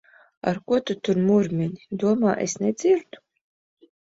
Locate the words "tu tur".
0.89-1.19